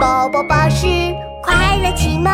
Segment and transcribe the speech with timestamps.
[0.00, 0.86] 宝宝巴士
[1.42, 2.32] 快乐启蒙。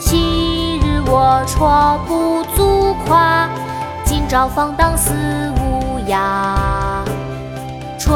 [0.00, 3.48] 昔日龌龊不足夸，
[4.02, 5.14] 今朝放荡思
[5.60, 7.04] 无涯。
[8.00, 8.12] 春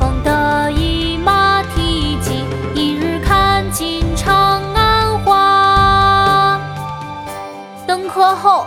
[0.00, 2.44] 风得意马蹄疾，
[2.74, 6.58] 一日看尽长安花。
[7.86, 8.66] 《登科后》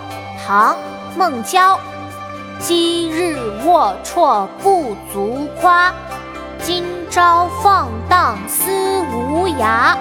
[0.50, 0.74] 唐·
[1.16, 1.80] 孟郊。
[2.60, 5.94] 昔日龌龊不足夸，
[6.64, 8.72] 今朝放荡思
[9.14, 9.96] 无涯。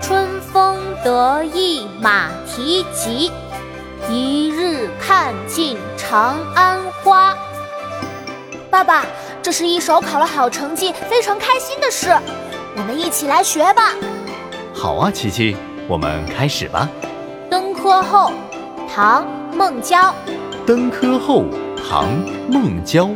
[0.00, 3.30] 春风得意马蹄疾，
[4.08, 7.36] 一日看尽长安花。
[8.70, 9.04] 爸爸，
[9.42, 12.18] 这是一首考了好成绩、非常开心的诗，
[12.78, 13.92] 我们一起来学吧。
[14.72, 15.54] 好啊，琪琪，
[15.86, 16.88] 我们开始吧。
[17.50, 18.30] 《登科后》
[18.94, 19.24] 唐·
[19.56, 20.14] 孟郊。
[20.66, 21.46] 登科后，
[21.78, 22.04] 唐·
[22.46, 23.08] 孟郊。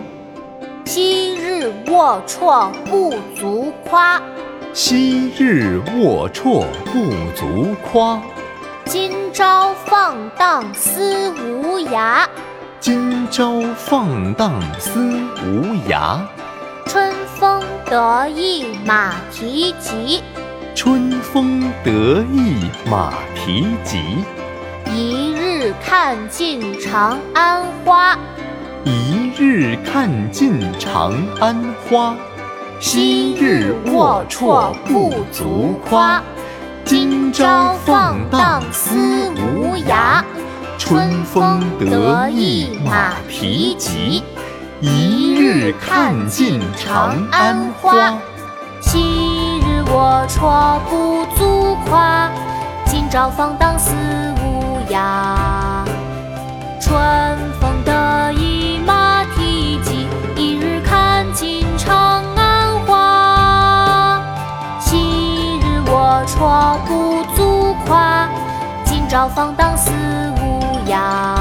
[0.86, 4.18] 昔日龌龊不足夸。
[4.72, 8.18] 昔日龌龊不足夸，
[8.86, 12.24] 今朝放荡思无涯。
[12.80, 14.98] 今朝放荡思
[15.44, 16.18] 无涯。
[16.86, 20.22] 春风得意马蹄疾，
[20.74, 24.24] 春风得意马蹄疾。
[24.94, 25.35] 一
[25.66, 28.16] 日看尽长安花，
[28.84, 31.56] 一日看尽长安
[31.90, 32.14] 花。
[32.78, 36.22] 昔日龌龊不足夸，
[36.84, 40.22] 今朝放荡思无涯。
[40.78, 44.22] 春风得意马蹄疾，
[44.80, 48.16] 一日看尽长安花。
[48.80, 52.30] 昔日龌龊不足夸，
[52.84, 53.92] 今朝放荡思
[54.44, 55.35] 无涯。
[56.86, 56.96] 春
[57.60, 60.06] 风得意马蹄疾，
[60.36, 64.22] 一日看尽长安花。
[64.78, 68.28] 昔日龌龊不足夸，
[68.84, 69.90] 今朝放荡思
[70.36, 71.35] 无涯。